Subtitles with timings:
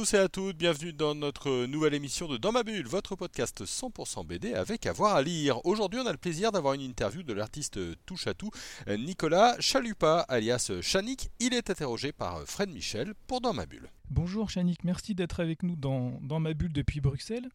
[0.00, 3.66] Tous et à toutes, bienvenue dans notre nouvelle émission de Dans ma bulle, votre podcast
[3.66, 5.60] 100% BD avec avoir à lire.
[5.66, 8.50] Aujourd'hui, on a le plaisir d'avoir une interview de l'artiste touche à tout,
[8.88, 11.28] Nicolas Chalupa, alias Chanik.
[11.38, 13.90] Il est interrogé par Fred Michel pour Dans ma bulle.
[14.08, 17.50] Bonjour Chanik, merci d'être avec nous dans, dans ma bulle depuis Bruxelles.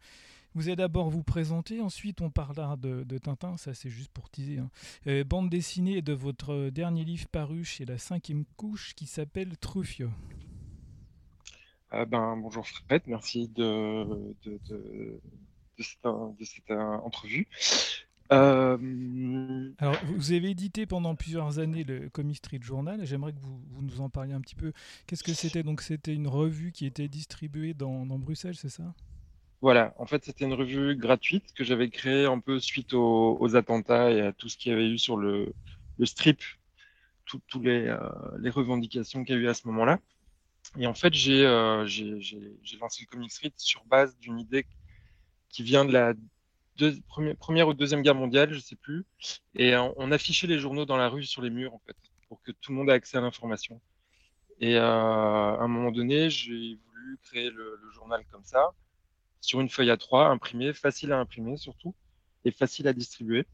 [0.54, 4.30] Vous allez d'abord vous présenter, ensuite on parlera de, de Tintin, ça c'est juste pour
[4.30, 4.58] teaser.
[4.58, 4.70] hein.
[5.08, 10.10] Euh, bande dessinée de votre dernier livre paru chez la cinquième couche qui s'appelle Truffio.
[11.92, 14.04] Euh, ben, bonjour Fred, merci de,
[14.44, 15.20] de, de,
[15.78, 17.46] de cette, euh, entrevue.
[18.32, 23.60] Euh, Alors vous avez édité pendant plusieurs années le Comic Street Journal, j'aimerais que vous,
[23.70, 24.72] vous nous en parliez un petit peu.
[25.06, 25.62] Qu'est-ce que c'était?
[25.62, 28.92] Donc c'était une revue qui était distribuée dans, dans Bruxelles, c'est ça?
[29.62, 33.56] Voilà, en fait, c'était une revue gratuite que j'avais créée un peu suite aux, aux
[33.56, 35.52] attentats et à tout ce qu'il y avait eu sur le,
[35.98, 36.42] le strip,
[37.62, 37.98] les, euh,
[38.38, 39.98] les revendications qu'il y a eu à ce moment-là.
[40.78, 41.86] Et en fait, j'ai euh,
[42.80, 44.66] lancé le Comic Street sur base d'une idée
[45.48, 46.14] qui vient de la
[47.38, 49.04] première, ou deuxième guerre mondiale, je sais plus.
[49.54, 51.96] Et on, affichait les journaux dans la rue sur les murs, en fait,
[52.28, 53.80] pour que tout le monde ait accès à l'information.
[54.60, 58.70] Et euh, à un moment donné, j'ai voulu créer le, journal comme ça,
[59.40, 61.94] sur une feuille A3, imprimée, facile à imprimer surtout,
[62.44, 63.46] et facile à distribuer.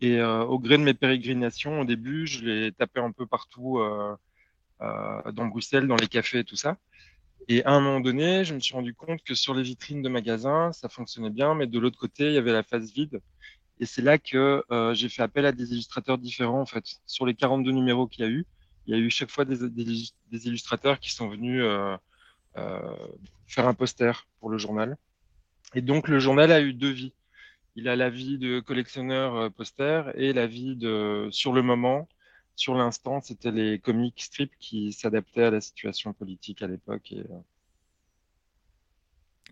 [0.00, 3.80] Et euh, au gré de mes pérégrinations, au début, je l'ai tapé un peu partout
[5.32, 6.76] dans Bruxelles, dans les cafés et tout ça.
[7.48, 10.08] Et à un moment donné, je me suis rendu compte que sur les vitrines de
[10.08, 13.20] magasins, ça fonctionnait bien, mais de l'autre côté, il y avait la face vide.
[13.80, 16.84] Et c'est là que euh, j'ai fait appel à des illustrateurs différents, en fait.
[17.06, 18.46] Sur les 42 numéros qu'il y a eu,
[18.86, 19.64] il y a eu chaque fois des,
[20.32, 21.96] illustrateurs qui sont venus euh,
[22.56, 22.96] euh,
[23.46, 24.96] faire un poster pour le journal.
[25.74, 27.14] Et donc, le journal a eu deux vies.
[27.76, 32.08] Il a la vie de collectionneur euh, poster et la vie de, sur le moment,
[32.56, 37.12] sur l'instant, c'était les comics strips qui s'adaptaient à la situation politique à l'époque.
[37.12, 37.24] Et,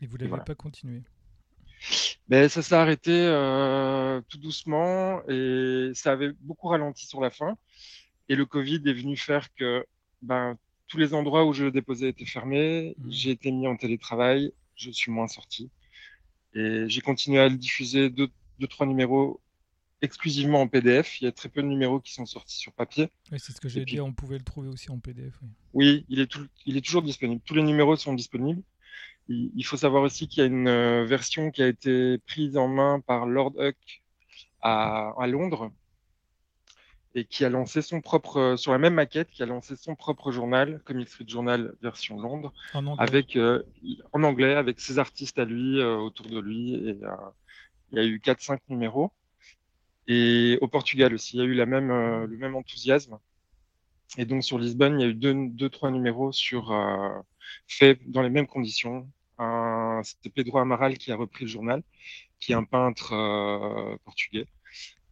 [0.03, 0.44] Et vous l'avez voilà.
[0.44, 1.03] pas continué
[2.28, 7.56] Ben, ça s'est arrêté euh, tout doucement et ça avait beaucoup ralenti sur la fin.
[8.28, 9.84] Et le Covid est venu faire que
[10.22, 10.56] ben,
[10.87, 12.94] tous les endroits où je le déposais étaient fermés.
[12.99, 13.11] Mhm.
[13.11, 15.71] J'ai été mis en télétravail, je suis moins sorti.
[16.55, 18.28] Et j'ai continué à le diffuser deux,
[18.59, 19.41] deux, trois numéros
[20.03, 21.21] exclusivement en PDF.
[21.21, 23.09] Il y a très peu de numéros qui sont sortis sur papier.
[23.33, 25.34] Oui, c'est ce que j'ai dit, on pouvait le trouver aussi en PDF.
[25.43, 25.49] oui.
[25.72, 27.41] Oui, il est, tout, il est toujours disponible.
[27.44, 28.62] Tous les numéros sont disponibles.
[29.28, 32.56] Il, il faut savoir aussi qu'il y a une euh, version qui a été prise
[32.56, 34.03] en main par Lord Huck
[34.62, 35.71] à, à Londres
[37.17, 39.97] et qui a lancé son propre, euh, sur la même maquette, qui a lancé son
[39.97, 43.03] propre journal, Comic Street Journal version Londres, En anglais.
[43.03, 43.62] avec, euh,
[44.12, 46.75] en anglais, avec ses artistes à lui, euh, autour de lui.
[46.75, 47.11] Et, euh,
[47.93, 49.11] il y a eu 4-5 numéros.
[50.12, 53.16] Et au Portugal aussi, il y a eu la même, euh, le même enthousiasme.
[54.19, 57.21] Et donc sur Lisbonne, il y a eu deux, deux trois numéros sur euh,
[57.69, 59.09] faits dans les mêmes conditions.
[60.03, 61.82] C'était Pedro Amaral qui a repris le journal,
[62.41, 64.47] qui est un peintre euh, portugais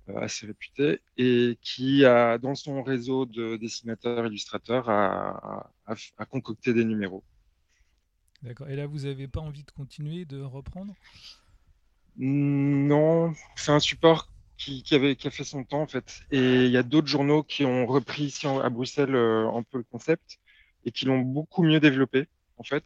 [0.08, 6.25] euh, assez réputé et qui a dans son réseau de dessinateurs illustrateurs a, a, a
[6.26, 7.22] concocté des numéros.
[8.42, 8.69] D'accord.
[8.69, 10.94] Et là, vous n'avez pas envie de continuer, de reprendre?
[12.16, 16.20] Non, c'est un support qui, qui avait, qui a fait son temps en fait.
[16.30, 19.62] Et il y a d'autres journaux qui ont repris ici en- à Bruxelles euh, un
[19.62, 20.38] peu le concept
[20.84, 22.26] et qui l'ont beaucoup mieux développé
[22.58, 22.84] en fait.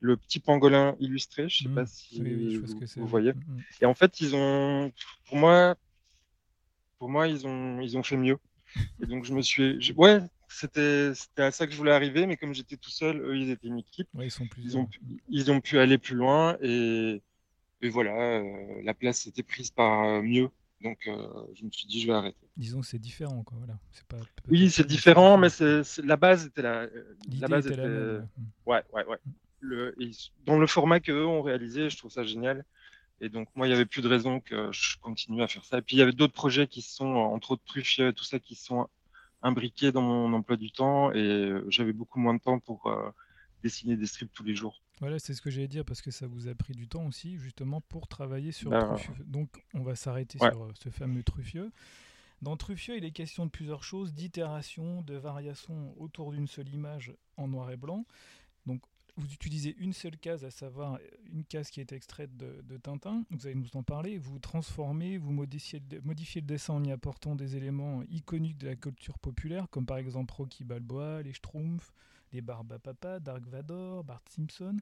[0.00, 1.74] Le petit pangolin illustré, je sais Mhm.
[1.74, 3.32] pas si Oui, oui, je vois ce vous, que voyez.
[3.32, 3.62] Mm, mm.
[3.82, 4.92] Et en fait, ils ont,
[5.26, 5.76] pour moi,
[6.98, 8.38] pour moi, ils ont, ils ont fait mieux.
[9.02, 12.26] Et donc je me suis, je- ouais, c'était, c'était à ça que je voulais arriver,
[12.26, 14.08] mais comme j'étais tout seul, eux, ils étaient une équipe.
[14.14, 14.82] Ouais, ils sont Ils plusieurs.
[14.82, 17.22] ont, pu- ils ont pu aller plus loin et,
[17.82, 20.50] et voilà, euh, la place était prise par euh, mieux.
[20.82, 22.48] Donc, euh, je me suis dit, je vais arrêter.
[22.56, 23.58] Disons que c'est différent, quoi.
[23.58, 23.78] Voilà.
[23.92, 24.16] C'est pas,
[24.48, 26.86] Oui, c'est différent, mais c'est, c'est- la base était la,
[27.26, 28.20] L'idée la base était était, la ouais.
[28.20, 28.44] Mm.
[28.66, 29.18] ouais, ouais, ouais.
[29.60, 29.94] Le,
[30.46, 32.64] dans le format qu'eux ont réalisé, je trouve ça génial.
[33.20, 35.78] Et donc, moi, il y avait plus de raison que je continue à faire ça.
[35.78, 38.38] Et puis, il y avait d'autres projets qui sont, entre autres Truffieux et tout ça,
[38.38, 38.88] qui sont
[39.42, 41.12] imbriqués dans mon emploi du temps.
[41.12, 43.10] Et euh, j'avais beaucoup moins de temps pour euh,
[43.62, 44.82] dessiner des strips tous les jours.
[45.00, 47.38] Voilà, c'est ce que j'allais dire parce que ça vous a pris du temps aussi,
[47.38, 49.24] justement, pour travailler sur Ben, Truffieux.
[49.24, 50.50] Donc, on va s'arrêter ouais.
[50.50, 51.72] sur euh, ce fameux Truffieux.
[52.42, 57.12] Dans Truffieux, il est question de plusieurs choses, d'itération, de variations autour d'une seule image
[57.36, 58.04] en noir et blanc.
[58.66, 58.82] Donc,
[59.16, 60.98] vous utilisez une seule case, à savoir
[61.32, 63.24] une case qui est extraite de, de Tintin.
[63.30, 64.18] Vous allez nous en parler.
[64.18, 68.76] Vous transformez, vous modifiez, modifiez le dessin en y apportant des éléments iconiques de la
[68.76, 71.92] culture populaire, comme par exemple Rocky Balboa, les Schtroumpfs,
[72.32, 74.76] les Barbapapa, Dark Vador, Bart Simpson.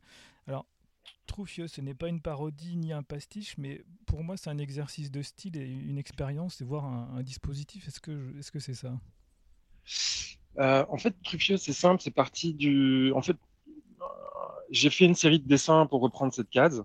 [0.47, 0.67] Alors,
[1.27, 5.11] Truffio, ce n'est pas une parodie ni un pastiche, mais pour moi, c'est un exercice
[5.11, 7.89] de style et une expérience, et voir un, un dispositif.
[7.89, 8.99] Est-ce que c'est ça?
[10.59, 13.13] Euh, en fait, Truffio, c'est simple, c'est parti du.
[13.15, 13.37] En fait,
[13.69, 14.05] euh,
[14.71, 16.85] j'ai fait une série de dessins pour reprendre cette case.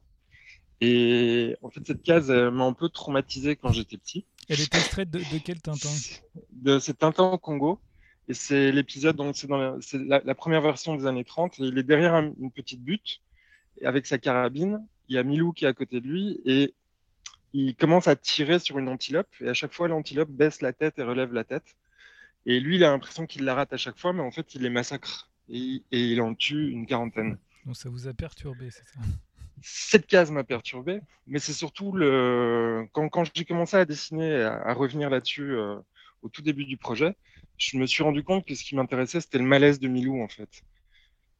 [0.81, 4.25] Et en fait, cette case m'a un peu traumatisé quand j'étais petit.
[4.49, 5.89] Elle est extraite de, de quel Tintin?
[6.51, 7.79] De c'est Tintin au Congo.
[8.29, 11.59] Et c'est l'épisode, donc c'est dans la, c'est la, la première version des années 30.
[11.59, 13.21] Et il est derrière un- une petite butte
[13.83, 14.85] avec sa carabine.
[15.09, 16.73] Il y a Milou qui est à côté de lui et
[17.53, 19.27] il commence à tirer sur une antilope.
[19.41, 21.75] Et à chaque fois, l'antilope baisse la tête et relève la tête.
[22.45, 24.61] Et lui, il a l'impression qu'il la rate à chaque fois, mais en fait, il
[24.61, 25.29] les massacre.
[25.49, 27.37] Et, et il en tue une quarantaine.
[27.65, 28.99] Donc ça vous a perturbé, c'est ça?
[29.61, 34.55] Cette case m'a perturbé, mais c'est surtout le quand, quand j'ai commencé à dessiner, à,
[34.61, 35.75] à revenir là-dessus euh,
[36.23, 37.15] au tout début du projet,
[37.57, 40.27] je me suis rendu compte que ce qui m'intéressait, c'était le malaise de Milou, en
[40.27, 40.63] fait,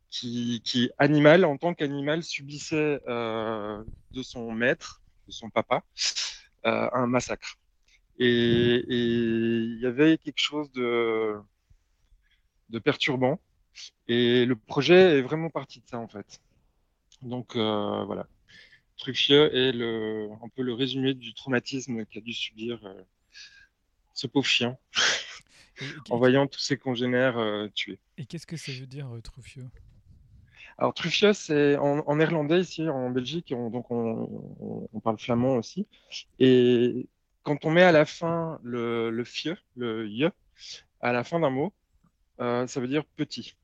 [0.09, 5.83] qui, animal, en tant qu'animal, subissait euh, de son maître, de son papa,
[6.65, 7.57] euh, un massacre.
[8.19, 11.35] Et il y avait quelque chose de,
[12.69, 13.39] de perturbant.
[14.07, 16.39] Et le projet est vraiment parti de ça, en fait.
[17.23, 18.27] Donc euh, voilà.
[18.97, 23.01] Truffieux est le, un peu le résumé du traumatisme qu'a dû subir euh,
[24.13, 24.77] ce pauvre chien
[25.81, 27.99] Et, et- en voyant tous ses congénères euh, tués.
[28.17, 29.63] et qu'est-ce que ça veut dire, euh, Truffio
[30.77, 34.27] Alors Truffieux, c'est en, en néerlandais ici en Belgique, on- donc on,
[34.59, 35.87] on- on parle flamand aussi.
[36.39, 37.07] Et
[37.43, 40.27] quand on met à la fin le, le fieu, le ye,
[41.01, 41.73] à la fin d'un mot,
[42.39, 43.55] euh, ça veut dire petit.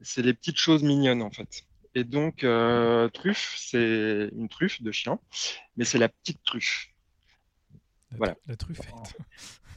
[0.00, 1.64] C'est les petites choses mignonnes en fait.
[1.94, 5.18] Et donc euh, truffe, c'est une truffe de chien,
[5.76, 6.88] mais c'est la petite truffe.
[8.12, 8.36] La, Voilà.
[8.46, 9.16] la truffette.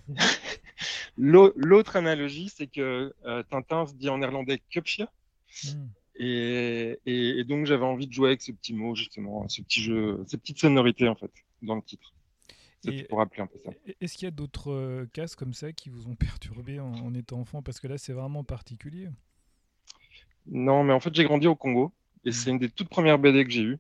[1.18, 5.02] L'au- L'autre analogie, c'est que euh, Tintin se dit en néerlandais Kupje.
[5.64, 5.88] Hmm.
[6.18, 9.82] Et, et, et donc j'avais envie de jouer avec ce petit mot justement, ce petit
[9.84, 12.14] jeu, ces petites sonorités en fait dans le titre.
[12.88, 13.72] Et- pour rappeler un peu ça.
[13.88, 16.94] Et- Est-ce qu'il y a d'autres euh, cases comme ça qui vous ont perturbé en,
[16.94, 17.62] en étant enfant?
[17.64, 19.10] Parce que là, c'est vraiment particulier.
[20.48, 21.92] Non, mais en fait j'ai grandi au Congo
[22.24, 22.34] et Mm.
[22.34, 23.78] c'est une des toutes premières BD que j'ai eues.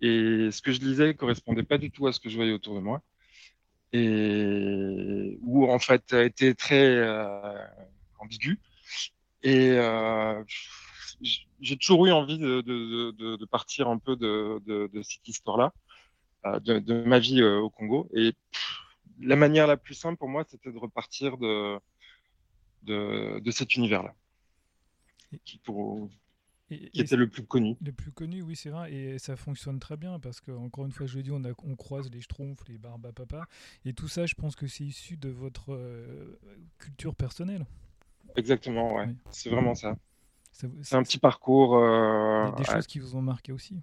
[0.00, 2.74] Et ce que je lisais correspondait pas du tout à ce que je voyais autour
[2.74, 3.02] de moi.
[3.92, 7.66] Et où en fait a été très euh,
[8.18, 8.58] ambigu.
[9.42, 10.42] Et euh,
[11.60, 15.72] j'ai toujours eu envie de, partir un peu de, cette histoire-là,
[16.46, 18.08] euh, de, ma vie au Congo.
[18.14, 18.34] Et
[19.20, 21.78] la manière la plus simple pour moi, c'était de repartir de,
[22.82, 24.14] de, cet univers-là,
[25.44, 26.08] qui, pour,
[26.70, 27.76] Et, qui et était le plus connu.
[27.80, 30.92] le plus connu, oui, c'est vrai, et ça fonctionne très bien parce que, encore une
[30.92, 33.46] fois, je le dis, on, a- on croise les schtroumpfs, les barbapapa,
[33.84, 36.38] et tout ça, je pense que c'est issu de votre euh,
[36.78, 37.66] culture personnelle.
[38.36, 39.06] Exactement, ouais.
[39.06, 39.16] Oui.
[39.30, 39.96] C'est vraiment ça.
[40.52, 43.82] C'est un petit parcours, euh, des, des ouais, choses qui vous ont marqué aussi.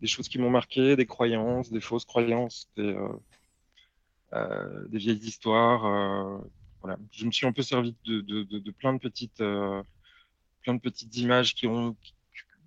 [0.00, 2.96] des choses qui m'ont marqué, des croyances, des fausses croyances, des,
[4.34, 5.82] euh, des vieilles histoires.
[6.80, 6.98] voilà.
[7.12, 9.40] Je me suis un peu servi de, de, de, de plein de petites,
[10.68, 11.96] plein de petites images qui ont,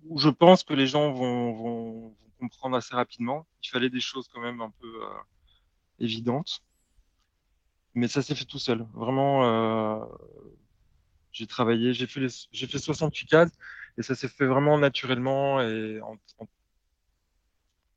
[0.08, 3.46] où je pense que les gens vont, vont, comprendre assez rapidement.
[3.62, 5.08] Il fallait des choses quand même un peu euh,
[6.00, 6.64] évidentes.
[7.94, 8.84] Mais ça s'est fait tout seul.
[8.94, 10.04] Vraiment, euh,
[11.30, 13.52] j'ai travaillé, j'ai fait, j'ai fait 68 cases
[13.96, 16.48] et ça s'est fait vraiment naturellement et en, en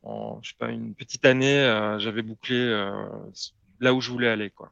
[0.03, 3.09] en je sais pas une petite année, euh, j'avais bouclé euh,
[3.79, 4.71] là où je voulais aller quoi.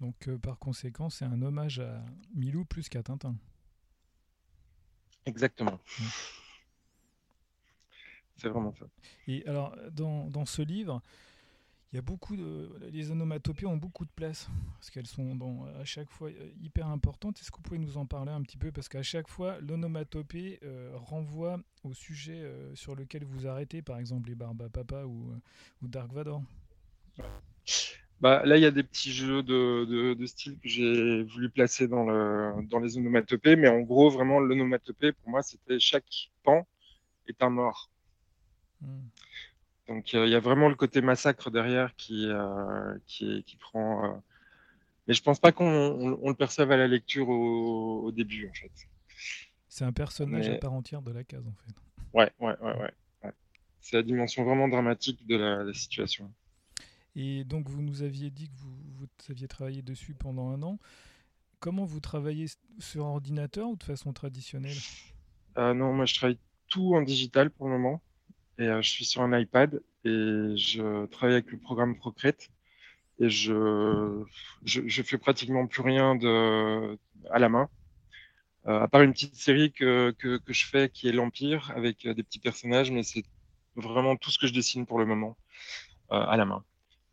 [0.00, 3.36] Donc, euh, par conséquent, c'est un hommage à Milou plus qu'à Tintin.
[5.26, 5.78] Exactement.
[5.98, 6.04] Mm.
[8.36, 8.86] C'est vraiment ça.
[9.28, 11.00] Et alors, dans, dans ce livre,
[11.92, 12.76] il y a beaucoup de.
[12.90, 16.88] Les onomatopées ont beaucoup de place, parce qu'elles sont dans, à chaque fois euh, hyper
[16.88, 17.40] importantes.
[17.40, 18.72] Est-ce que vous pouvez nous en parler un petit peu?
[18.72, 23.98] Parce qu'à chaque fois, l'onomatopée euh, renvoie au sujet euh, sur lequel vous arrêtez, par
[23.98, 25.40] exemple les Barbapapa ou, euh,
[25.82, 26.42] ou Dark Vador.
[28.24, 31.50] Bah, là, il y a des petits jeux de, de, de style que j'ai voulu
[31.50, 36.30] placer dans, le, dans les onomatopées, mais en gros, vraiment, l'onomatopée, pour moi, c'était chaque
[36.42, 36.66] pan
[37.28, 37.90] est un mort.
[38.80, 39.02] Hmm.
[39.88, 44.06] Donc, euh, il y a vraiment le côté massacre derrière qui, euh, qui, qui prend.
[44.06, 44.16] euh,
[45.06, 48.48] Mais je pense pas qu'on on, on le perçoive à la lecture au, au début,
[48.48, 48.72] en fait.
[49.68, 51.74] C'est un personnage Mais- à part entière de la case, en fait.
[52.14, 52.90] Ouais, ouais, ouais, ouais.
[53.24, 53.32] ouais.
[53.82, 56.32] C'est la dimension vraiment dramatique de la, la situation.
[57.16, 60.78] Et donc, vous nous aviez dit que vous, aviez travaillé dessus pendant un an.
[61.60, 62.46] Comment vous travaillez
[62.78, 64.76] sur ordinateur ou de façon traditionnelle?
[65.56, 68.02] Euh, non, moi je travaille tout en digital pour le moment.
[68.58, 72.50] Et euh, je suis sur un iPad et je travaille avec le programme Procreate.
[73.20, 74.24] Et je,
[74.64, 76.98] je, fais pratiquement plus rien de,
[77.30, 77.68] à la main.
[78.64, 82.40] à part une petite série que, que je fais qui est l'Empire avec des petits
[82.40, 83.24] personnages, mais c'est
[83.76, 85.36] vraiment tout ce que je dessine pour le moment
[86.10, 86.64] à la main.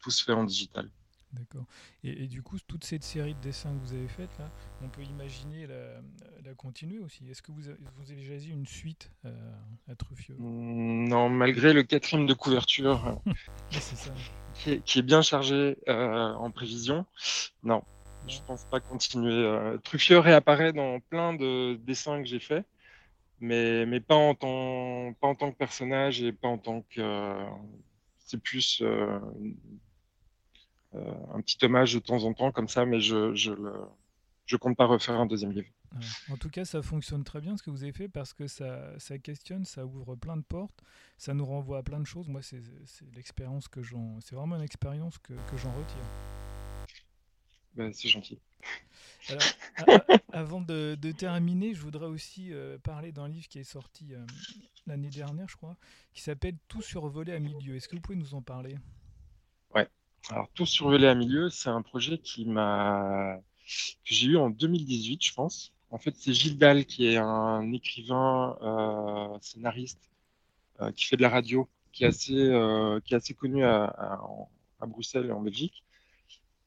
[0.02, 0.90] Tout se fait en digital.
[1.34, 1.66] D'accord.
[2.04, 4.50] Et, du coup, toute cette série de dessins que vous avez faite, là,
[4.82, 7.30] on peut imaginer la, continuer aussi.
[7.30, 9.32] Est-ce que vous avez, vous avez choisi une suite euh,
[9.90, 13.22] à Truffio mmh, Non, malgré le quatrième de couverture,
[14.54, 17.06] Qui, est, bien chargé euh, en prévision,
[17.64, 17.82] non,
[18.28, 19.32] je je pense pas continuer.
[19.32, 22.66] Euh, Truffio réapparaît dans plein de dessins que j'ai faits,
[23.40, 27.36] mais, mais pas, en tant, pas en tant que personnage et pas en tant que.
[28.20, 29.20] c'est plus euh,
[30.94, 33.74] un petit hommage de temps en temps comme ça, mais je je, le,
[34.46, 35.68] je compte pas refaire un deuxième livre.
[36.30, 38.98] En tout cas, ça fonctionne très bien ce que vous avez fait parce que ça,
[38.98, 40.82] ça questionne, ça ouvre plein de portes,
[41.18, 42.28] ça nous renvoie à plein de choses.
[42.30, 42.62] Moi, c'est
[43.14, 46.04] l'expérience que j'en, c'est vraiment une expérience que, que j'en retire.
[47.76, 48.40] Ben, c'est gentil.
[50.34, 54.26] avant de, de, terminer, je voudrais aussi euh, parler d'un livre qui est sorti euh,
[54.88, 55.78] l'année dernière, je crois,
[56.14, 57.76] qui s'appelle Tout survolé à milieu.
[57.76, 58.76] Est-ce que vous pouvez nous en parler?
[60.30, 63.40] Alors, Tout à milieu, c'est un projet qui m'a
[64.06, 65.74] que j'ai eu en 2018, je pense.
[65.92, 70.10] En fait, c'est Gilles Dalle qui est un écrivain, euh, scénariste,
[70.82, 73.86] euh, qui fait de la radio, qui est assez, euh, qui est assez connu à,
[74.80, 75.84] à, Bruxelles et en Belgique,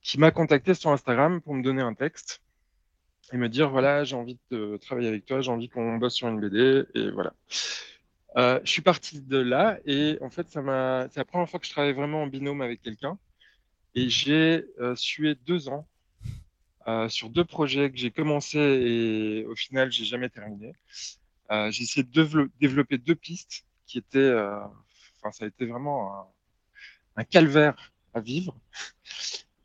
[0.03, 2.43] qui m'a contacté sur Instagram pour me donner un texte
[3.33, 6.29] et me dire voilà, j'ai envie de travailler avec toi, j'ai envie qu'on bosse sur
[6.29, 7.35] une BD et voilà.
[8.37, 11.61] Euh, je suis parti de là et en fait, ça m'a, c'est la première fois
[11.61, 13.19] que je travaille vraiment en binôme avec quelqu'un.
[13.95, 15.87] Et j'ai euh, sué deux ans
[16.89, 20.73] euh, sur deux projets que j'ai commencé et au final, j'ai jamais terminé.
[21.51, 24.33] Euh, j'ai essayé de développer deux pistes qui étaient,
[25.19, 26.33] enfin, ça a été vraiment
[27.17, 28.57] un, calvaire à vivre.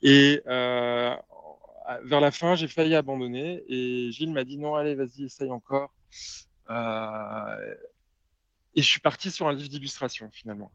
[0.02, 5.50] Et vers la fin, j'ai failli abandonner et Gilles m'a dit non, allez, vas-y, essaye
[5.50, 5.94] encore.
[8.76, 10.72] Et je suis parti sur un livre d'illustration finalement.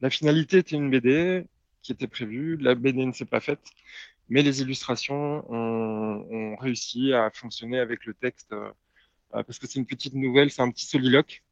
[0.00, 1.46] La finalité était une BD
[1.82, 2.56] qui était prévue.
[2.56, 3.70] La BD ne s'est pas faite,
[4.28, 8.70] mais les illustrations ont, réussi à fonctionner avec le texte euh,
[9.30, 11.42] parce que c'est une petite nouvelle, c'est un petit soliloque.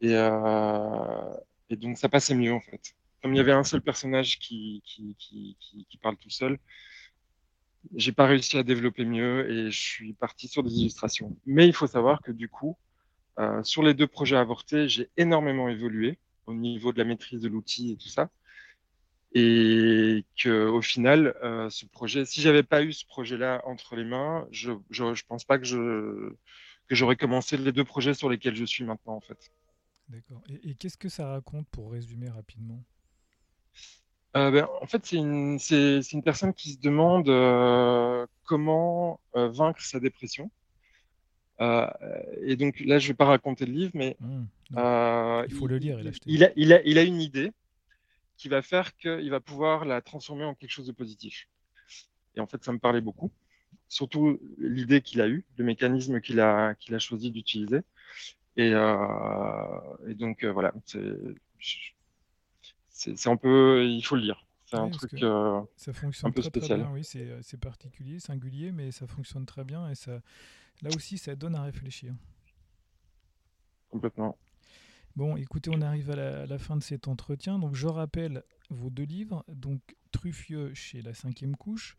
[0.00, 1.34] Et, euh,
[1.70, 2.94] et, donc ça passait mieux en fait.
[3.22, 5.16] Comme il y avait un seul personnage qui, qui,
[5.58, 6.58] qui, parle tout seul,
[7.94, 11.34] j'ai pas réussi à développer mieux et je suis parti sur des illustrations.
[11.46, 12.76] Mais il faut savoir que du coup,
[13.38, 17.48] euh, sur les deux projets avortés, j'ai énormément évolué au niveau de la maîtrise de
[17.48, 18.28] l'outil et tout ça
[19.34, 24.04] et que au final, euh, ce projet, si j'avais pas eu ce projet-là entre les
[24.04, 26.32] mains, je, je, je pense pas que je
[26.86, 29.50] que j'aurais commencé les deux projets sur lesquels je suis maintenant en fait.
[30.08, 30.42] D'accord.
[30.48, 32.82] Et, et qu'est-ce que ça raconte pour résumer rapidement?
[34.36, 39.80] Euh, ben, En fait, c'est une une personne qui se demande euh, comment euh, vaincre
[39.80, 40.50] sa dépression.
[41.60, 41.86] Euh,
[42.42, 44.44] et donc là, je vais pas raconter le livre, mais mmh,
[45.48, 46.28] il faut le lire et l'acheter.
[46.28, 47.52] Il a, il a, il a une idée
[48.36, 51.48] qui va faire qu'il va pouvoir la transformer en quelque chose de positif.
[52.36, 53.30] Et en fait, ça me parlait beaucoup.
[53.88, 57.80] Surtout l'idée qu'il a eue, le mécanisme qu'il a, qu'il a choisi d'utiliser.
[58.56, 60.72] Et, euh, et donc, euh, voilà,
[62.88, 64.46] c'est un peu, il faut le lire.
[64.66, 66.80] C'est un truc euh, ça fonctionne un peu très, spécial.
[66.80, 67.04] Très bien, oui,
[67.42, 69.88] c'est particulier, singulier, mais ça fonctionne très bien.
[69.90, 70.20] Et ça,
[70.82, 72.14] là aussi, ça donne à réfléchir.
[73.90, 74.38] Complètement.
[75.16, 77.60] Bon, écoutez, on arrive à la, fin de cet entretien.
[77.60, 79.44] Donc, je rappelle vos deux livres.
[79.48, 79.80] Donc,
[80.10, 81.96] Truffieux chez la cinquième couche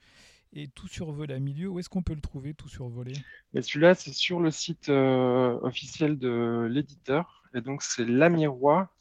[0.52, 1.70] et Tout survolé à milieu.
[1.70, 3.14] Où est-ce qu'on peut le trouver, Tout survolé
[3.54, 7.44] Celui-là, c'est sur le site euh, officiel de l'éditeur.
[7.54, 8.94] Et donc, c'est Lamirois.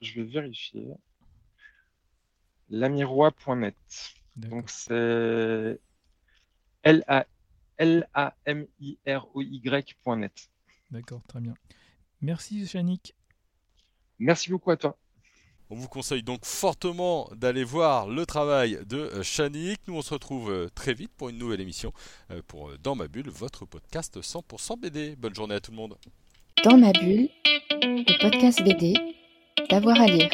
[0.00, 0.88] Je vais vérifier.
[2.70, 3.76] Lamirois.net.
[4.34, 5.78] Donc, c'est
[6.82, 8.10] L-A-M-I-R-O-Y.net.
[10.90, 11.54] D'accord, très bien.
[12.20, 13.14] Merci, Chanik.
[14.24, 14.96] Merci beaucoup à toi.
[15.68, 19.80] On vous conseille donc fortement d'aller voir le travail de Chanik.
[19.86, 21.92] Nous, on se retrouve euh, très vite pour une nouvelle émission
[22.30, 25.14] euh, pour euh, Dans ma bulle, votre podcast 100% BD.
[25.16, 25.96] Bonne journée à tout le monde.
[26.64, 27.28] Dans ma bulle,
[27.82, 28.94] le podcast BD,
[29.68, 30.30] d'avoir à lire.